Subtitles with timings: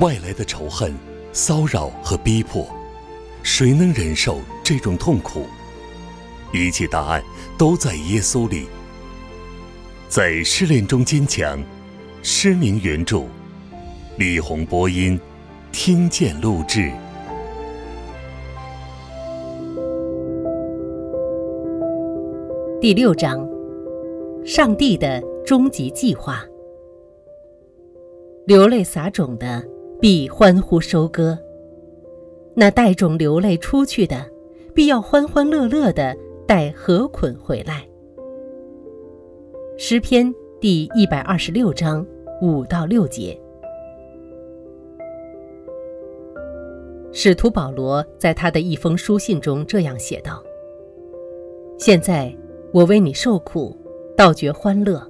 [0.00, 0.94] 外来的仇恨、
[1.32, 2.68] 骚扰和逼迫，
[3.42, 5.46] 谁能忍受这种痛苦？
[6.52, 7.22] 一切答案
[7.56, 8.66] 都在耶稣里。
[10.06, 11.58] 在失恋中坚强，
[12.22, 13.24] 失明原著，
[14.18, 15.18] 李红播音，
[15.72, 16.92] 听见录制。
[22.82, 23.48] 第六章，
[24.44, 26.44] 上帝的终极计划。
[28.46, 29.66] 流泪撒种的。
[30.00, 31.38] 必欢呼收割。
[32.54, 34.26] 那带种流泪出去的，
[34.74, 37.86] 必要欢欢乐乐的带禾捆回来。
[39.78, 42.06] 诗篇第一百二十六章
[42.40, 43.38] 五到六节。
[47.12, 50.42] 使徒保罗在他的一封书信中这样写道
[51.78, 52.34] ：“现在
[52.72, 53.74] 我为你受苦，
[54.14, 55.02] 倒觉欢乐。”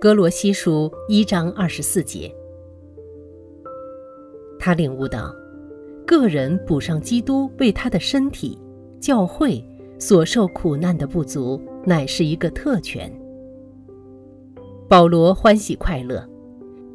[0.00, 2.32] 哥罗西书一章二十四节。
[4.64, 5.34] 他领悟到，
[6.06, 8.56] 个人补上基督为他的身体、
[9.00, 9.60] 教会
[9.98, 13.12] 所受苦难的不足，乃是一个特权。
[14.88, 16.24] 保罗欢喜快乐，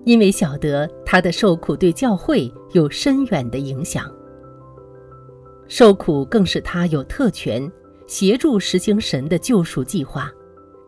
[0.05, 4.09] 因为晓得他的受苦对教会有深远的影响。
[5.67, 7.69] 受苦更是他有特权，
[8.07, 10.31] 协助实行神的救赎计划，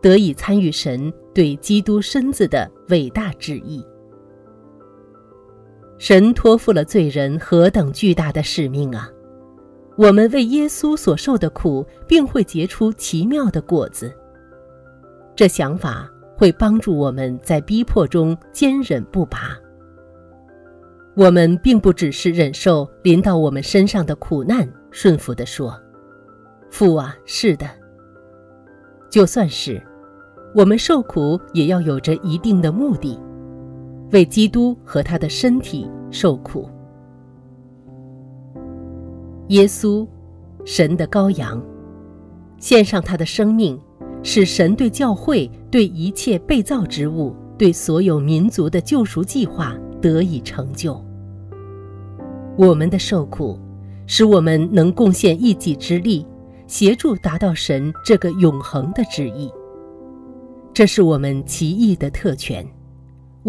[0.02, 3.86] 得以参与神对基督身子的伟大旨意。
[6.00, 9.10] 神托付了罪人何等巨大的使命啊！
[9.98, 14.10] 我们为耶稣所受的苦，并会结出奇妙的果子。
[15.36, 19.58] 这想法会帮助我们在逼迫中坚忍不拔。
[21.16, 25.78] 我们并不只是忍受临到我们身上的苦难，顺服地说
[26.72, 27.68] ：“父啊，是的。”
[29.12, 29.82] 就算是
[30.56, 33.20] 我们受苦，也要有着一定的目的。
[34.12, 36.68] 为基督和他的身体受苦。
[39.50, 40.08] 耶稣，
[40.64, 41.62] 神的羔羊，
[42.60, 43.80] 献上他的生命，
[44.22, 51.04] 使神对教会、对一切被造之物、对所有民族的救赎计划得以成就。
[52.58, 53.58] 我们的受苦，
[54.06, 56.26] 使我们能贡献一己之力，
[56.68, 59.52] 协助达到神这个永恒的旨意。
[60.74, 62.66] 这是我们奇异的特权。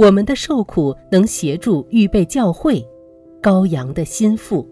[0.00, 2.82] 我们的受苦能协助预备教会，
[3.42, 4.66] 羔羊的心腹，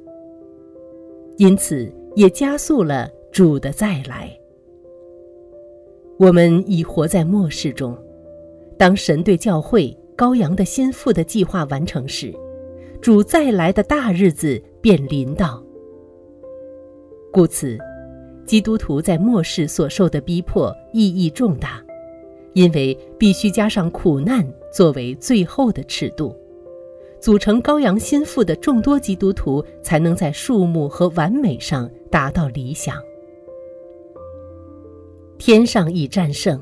[1.36, 4.34] 因此也加速了主的再来。
[6.16, 7.94] 我们已活在末世中，
[8.78, 12.34] 当神对教会羔羊的心腹的计划完成时，
[12.98, 15.62] 主再来的大日子便临到。
[17.30, 17.76] 故此，
[18.46, 21.84] 基督徒在末世所受的逼迫意义重大。
[22.54, 26.34] 因为必须加上苦难作为最后的尺度，
[27.20, 32.96] 组成羔羊心腹的众多基督徒才能在数目和完美上达到理想。
[35.38, 36.60] 天上已战胜，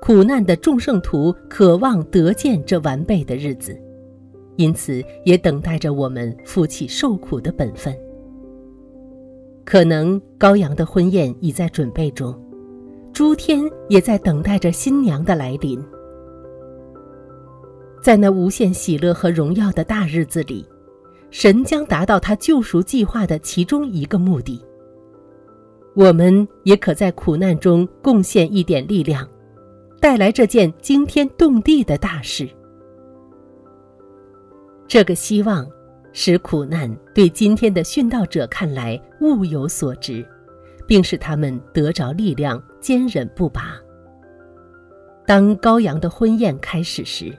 [0.00, 3.76] 苦难的众圣徒渴望得见这完备的日子，
[4.54, 7.92] 因此也等待着我们负起受苦的本分。
[9.64, 12.32] 可能羔羊的婚宴已在准备中。
[13.16, 15.82] 诸天也在等待着新娘的来临，
[18.02, 20.68] 在那无限喜乐和荣耀的大日子里，
[21.30, 24.62] 神将达到他救赎计划的其中一个目的。
[25.94, 29.26] 我们也可在苦难中贡献一点力量，
[29.98, 32.46] 带来这件惊天动地的大事。
[34.86, 35.66] 这个希望
[36.12, 40.22] 使苦难对今天的殉道者看来物有所值。
[40.86, 43.74] 并使他们得着力量，坚忍不拔。
[45.26, 47.36] 当羔羊的婚宴开始时，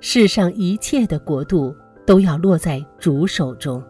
[0.00, 1.74] 世上一切的国度
[2.06, 3.82] 都要落在主手中。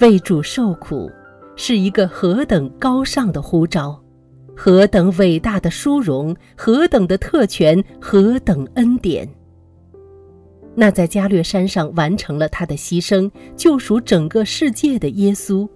[0.00, 1.10] 为主受苦，
[1.56, 4.00] 是一个何等高尚的呼召，
[4.54, 9.28] 何等伟大的殊荣，何等的特权，何等恩典！
[10.74, 15.66] 那在加略山上完成了他的牺牲，救赎整个世界的耶稣。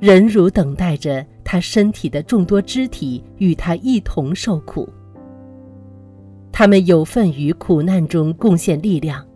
[0.00, 4.88] 忍辱等待着他身体的众多肢体与他一同受苦，
[6.52, 9.26] 他们有份于苦难中贡献力量，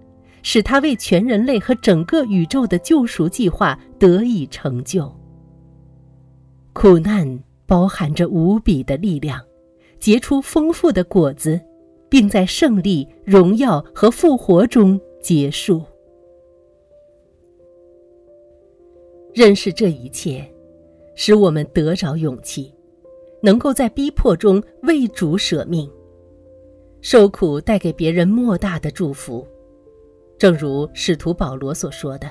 [0.42, 5.12] 使他为全人类和整个宇宙的救赎计划得以成就。
[6.72, 9.40] 苦难包含着无比的力量，
[9.98, 11.60] 结出丰富的果子，
[12.08, 15.82] 并在胜利、荣耀和复活中结束。
[19.34, 20.51] 认识这一切。
[21.14, 22.72] 使我们得着勇气，
[23.42, 25.90] 能够在逼迫中为主舍命。
[27.00, 29.46] 受苦带给别人莫大的祝福，
[30.38, 32.30] 正如使徒保罗所说的：“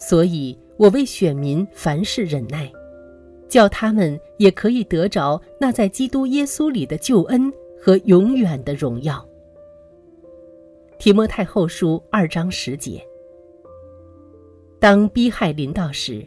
[0.00, 2.72] 所以我为选民凡事忍耐，
[3.48, 9.22] 叫他们也可以得着那在基督耶稣里的救恩和永远的荣耀。”
[10.98, 13.06] 提摩太后书二章十节。
[14.80, 16.26] 当逼害临到时，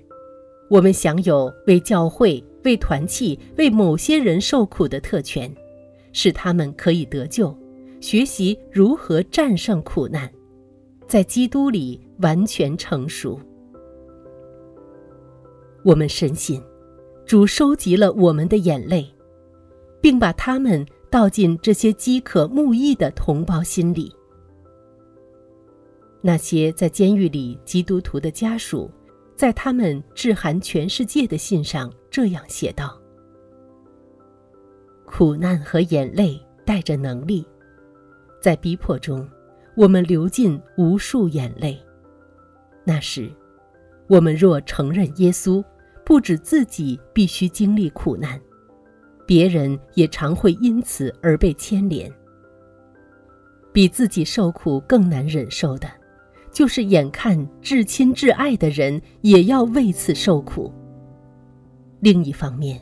[0.69, 5.51] 我们享有为教会、为团契、为某些人受苦的特权，
[6.13, 7.55] 使他们可以得救，
[7.99, 10.31] 学习如何战胜苦难，
[11.07, 13.39] 在基督里完全成熟。
[15.83, 16.61] 我们深信，
[17.25, 19.07] 主收集了我们的眼泪，
[19.99, 24.13] 并把它们倒进这些饥渴慕义的同胞心里。
[26.21, 28.91] 那些在监狱里基督徒的家属，
[29.39, 33.01] 在他们致函全世界的信上这样写道
[35.07, 37.47] ：“苦难和眼泪带着能力，
[38.41, 39.25] 在逼迫中，
[39.77, 41.81] 我们流尽无数眼泪。
[42.83, 43.31] 那时，
[44.09, 45.63] 我们若承认耶稣，
[46.03, 48.37] 不止自己必须经历苦难，
[49.25, 52.11] 别人也常会因此而被牵连。
[53.71, 55.89] 比自己受苦更难忍受的。”
[56.51, 60.71] 就是眼看至亲至爱的人也要为此受苦。
[61.99, 62.79] 另一方面，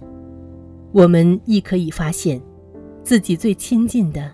[0.91, 2.41] 我们亦可以发现，
[3.03, 4.31] 自己最亲近的，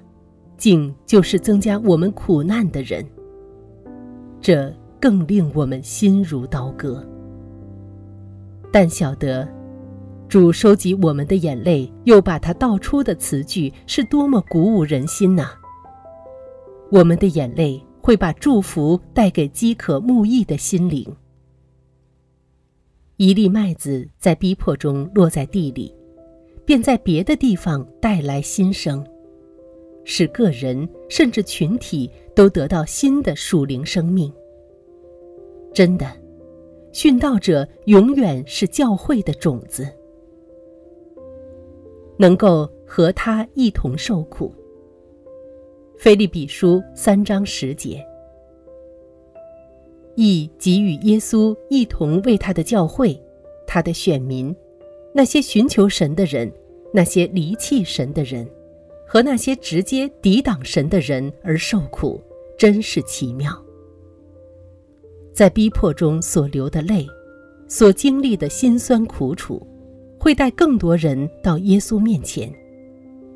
[0.57, 3.05] 竟就是增加我们苦难的人。
[4.41, 7.05] 这更令我们心如刀割。
[8.71, 9.47] 但晓得，
[10.27, 15.47] 主收集我们的眼泪，又把它倒出的词句，是多么鼓舞人心呐！
[16.91, 17.81] 我们的眼泪。
[18.03, 21.07] 会把祝福带给饥渴慕义的心灵。
[23.15, 25.95] 一粒麦子在逼迫中落在地里，
[26.65, 29.01] 便在别的地方带来新生，
[30.03, 34.31] 使个人甚至群体都得到新的属灵生命。
[35.73, 36.05] 真的，
[36.91, 39.87] 殉道者永远是教会的种子，
[42.17, 44.53] 能够和他一同受苦。
[46.03, 48.05] 菲利比书三章十节，
[50.15, 53.17] 亦给予耶稣一同为他的教会、
[53.65, 54.53] 他的选民、
[55.13, 56.51] 那些寻求神的人、
[56.93, 58.45] 那些离弃神的人，
[59.07, 62.19] 和那些直接抵挡神的人而受苦，
[62.57, 63.57] 真是奇妙。
[65.31, 67.07] 在逼迫中所流的泪，
[67.69, 69.65] 所经历的辛酸苦楚，
[70.19, 72.53] 会带更多人到耶稣面前，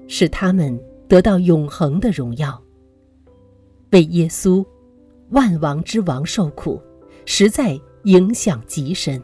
[0.09, 0.77] 使他们。
[1.07, 2.61] 得到永恒的荣耀。
[3.91, 4.65] 为耶稣，
[5.29, 6.81] 万王之王受苦，
[7.25, 9.21] 实在影响极深。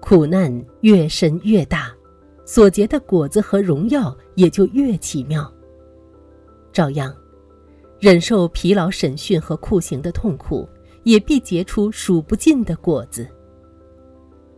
[0.00, 1.94] 苦难越深越大，
[2.46, 5.52] 所结的果子和荣耀也就越奇妙。
[6.72, 7.14] 照样，
[7.98, 10.66] 忍受疲劳审讯和酷刑的痛苦，
[11.02, 13.28] 也必结出数不尽的果子。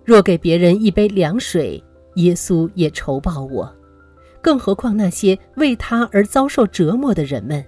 [0.05, 1.82] 若给别人一杯凉水，
[2.14, 3.75] 耶稣也酬报我。
[4.42, 7.64] 更何况那些为他而遭受折磨的人们，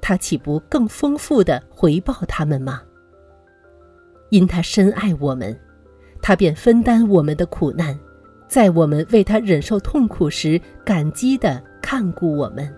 [0.00, 2.82] 他岂不更丰富的回报他们吗？
[4.30, 5.58] 因他深爱我们，
[6.22, 7.98] 他便分担我们的苦难，
[8.46, 12.72] 在我们为他忍受痛苦时，感激的看顾我们。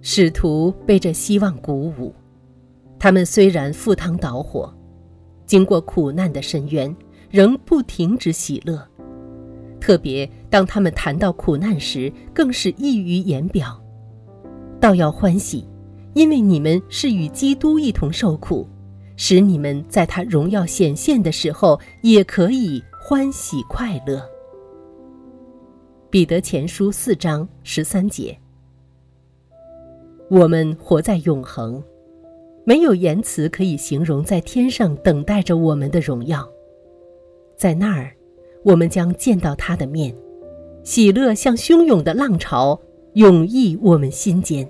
[0.00, 2.12] 使徒被这希望鼓舞，
[2.98, 4.74] 他们虽然赴汤蹈火，
[5.46, 6.94] 经过苦难的深渊，
[7.30, 8.84] 仍不停止喜乐。
[9.82, 13.82] 特别当他们谈到苦难时，更是溢于言表。
[14.78, 15.66] 倒要欢喜，
[16.14, 18.68] 因为你们是与基督一同受苦，
[19.16, 24.24] 使你们在他荣耀显现的时候，也可以欢喜快乐。
[26.08, 28.38] 彼得前书四章十三节。
[30.30, 31.82] 我们活在永恒，
[32.64, 36.48] 没有言辞可以形容在天上等待着我们的荣耀，
[37.56, 38.14] 在那儿。
[38.64, 40.14] 我们将见到他的面，
[40.82, 42.80] 喜乐像汹涌的浪潮
[43.14, 44.68] 涌溢我们心间。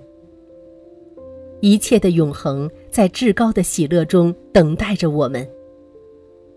[1.60, 5.48] 一切的永恒在至高的喜乐中等待着我们，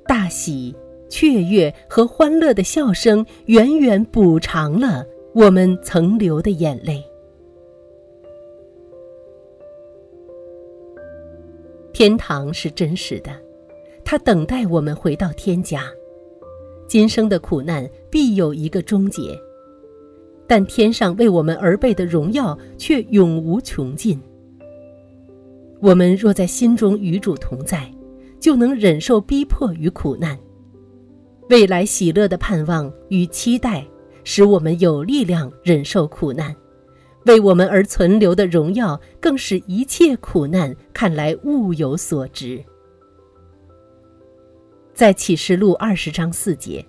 [0.07, 0.75] 大喜、
[1.09, 7.03] 雀跃和欢乐的笑声远远补偿了我们曾流的眼泪。
[11.93, 13.31] 天堂是真实的，
[14.03, 15.83] 它等待我们回到天家。
[16.87, 19.37] 今生的苦难必有一个终结，
[20.47, 24.19] 但天上为我们而备的荣耀却永无穷尽。
[25.81, 27.91] 我们若在心中与主同在，
[28.39, 30.37] 就能忍受逼迫与苦难。
[31.49, 33.85] 未来喜乐的盼望与期待，
[34.23, 36.55] 使我们有力量忍受苦难，
[37.25, 42.63] 为我们而存留的荣耀，更使一切苦难看来物有所值。
[44.95, 46.83] 在启示录二十章四节，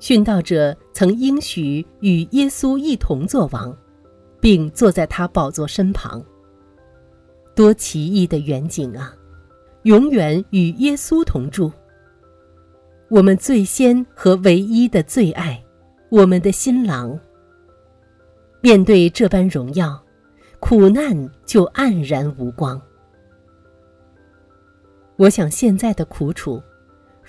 [0.00, 3.76] 殉道者曾应许与耶稣一同作王，
[4.40, 6.24] 并坐在他宝座身旁。
[7.54, 9.14] 多奇异的远景啊！
[9.82, 11.70] 永远与耶稣同住。
[13.10, 15.62] 我们最先和唯一的最爱，
[16.08, 17.20] 我们的新郎。
[18.62, 20.02] 面对这般荣耀，
[20.60, 22.80] 苦难就黯然无光。
[25.16, 26.62] 我想现在的苦楚，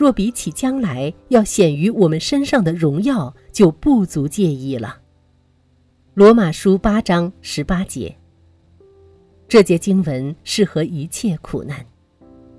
[0.03, 4.97] 若比起将来要显于我们身上的荣耀，就不足介意了。
[6.13, 8.13] 罗马书八章十八节。
[9.47, 11.85] 这节经文适合一切苦难，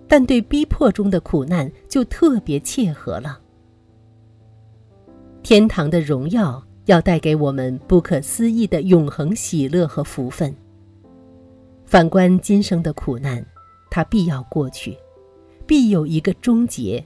[0.08, 3.38] 但对逼迫中的苦难就特别切合了。
[5.42, 10.56] 天堂的荣耀要带给我们不可思议的永恒喜乐和福分。
[11.84, 13.44] 反观今生的苦难，
[13.90, 14.96] 它必要过去，
[15.66, 17.04] 必有一个终结，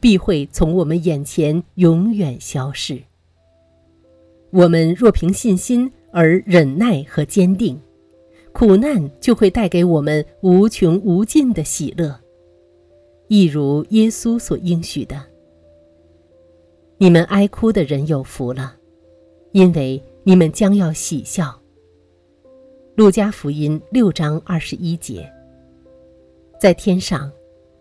[0.00, 3.00] 必会从我们眼前永远消逝。
[4.50, 7.80] 我们若凭信心而忍耐和坚定。
[8.52, 12.18] 苦难就会带给我们无穷无尽的喜乐，
[13.28, 15.22] 一如耶稣所应许的
[16.98, 18.74] ：“你们哀哭的人有福了，
[19.52, 21.56] 因为你们将要喜笑。”
[22.96, 25.32] 路加福音六章二十一节。
[26.60, 27.30] 在天上，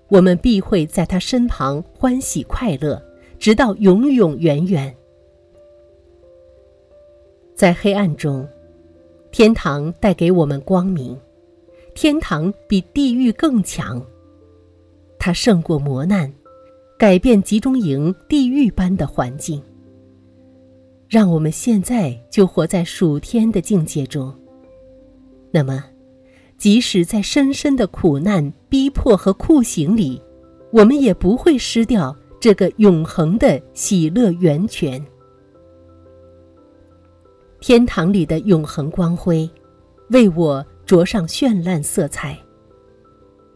[0.10, 3.01] 我们必会在他身旁欢喜快乐，
[3.38, 4.96] 直到永永远远。
[7.56, 8.48] 在黑暗中。
[9.32, 11.16] 天堂带给我们光明，
[11.94, 14.04] 天堂比地狱更强。
[15.20, 16.34] 它胜过磨难，
[16.98, 19.62] 改变集中营地狱般的环境，
[21.08, 24.34] 让我们现在就活在属天的境界中。
[25.51, 25.86] 那么，
[26.60, 30.22] 即使在深深的苦难、逼迫和酷刑里，
[30.74, 35.04] 我们也不会失掉这个永恒的喜乐源泉。
[37.62, 39.50] 天堂里的永恒光辉，
[40.10, 42.38] 为我着上绚烂色彩。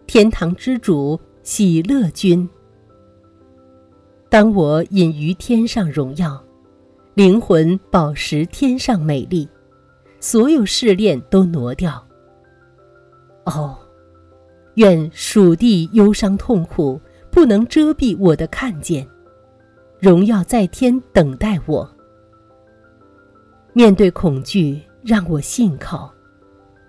[0.07, 2.50] 天堂之主喜乐君，
[4.29, 6.41] 当我隐于天上荣耀，
[7.15, 9.45] 灵魂宝石天上美丽，
[10.22, 12.01] 所有试炼都挪掉。
[13.45, 13.77] 哦，
[14.75, 17.00] 愿属地忧伤痛苦
[17.31, 19.07] 不能遮蔽我的看见，
[20.00, 21.89] 荣耀在天等待我。
[23.73, 26.13] 面对恐惧，让我信靠。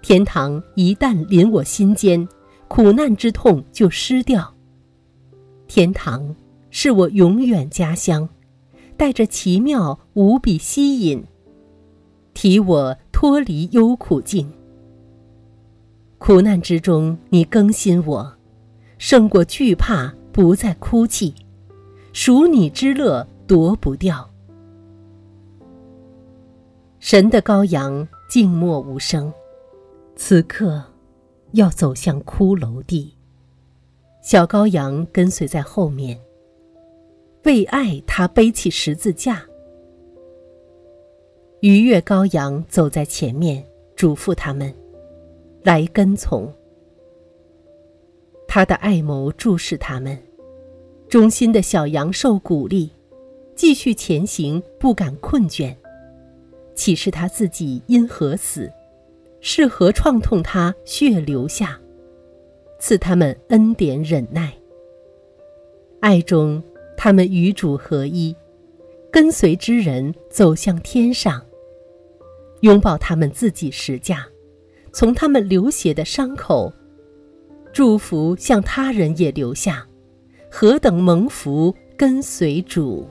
[0.03, 2.29] 天堂一旦临我心间，
[2.69, 4.55] 苦难之痛就失掉。
[5.67, 6.37] 天堂
[6.71, 8.29] 是我永远家乡，
[8.97, 11.25] 带着奇妙无比吸引，
[12.35, 14.53] 提我脱离忧苦境。
[16.27, 18.35] 苦难之中，你更新我，
[18.97, 21.35] 胜过惧怕，不再哭泣，
[22.15, 24.27] 属你之乐夺不掉。
[26.99, 29.31] 神的羔羊静默无声，
[30.17, 30.83] 此刻
[31.53, 33.15] 要走向骷髅地。
[34.23, 36.19] 小羔羊跟随在后面，
[37.43, 39.43] 为爱他背起十字架。
[41.61, 43.63] 愉悦羔羊走在前面，
[43.95, 44.75] 嘱咐他们
[45.65, 46.53] 来跟从。
[48.47, 50.17] 他的爱眸注视他们，
[51.09, 52.91] 忠心的小羊受鼓励，
[53.57, 55.75] 继续前行，不敢困倦。
[56.75, 58.71] 岂是他自己因何死？
[59.41, 61.81] 是何创痛他血流下？
[62.79, 64.53] 赐他们恩典忍耐。
[66.01, 66.63] 爱中，
[66.97, 68.37] 他们与主合一，
[69.11, 71.43] 跟随之人走向天上，
[72.61, 74.27] 拥抱他们自己十架，
[74.95, 76.73] 从他们流血的伤口，
[77.73, 79.85] 祝福向他人也留下，
[80.49, 83.05] 何等蒙福，跟随主。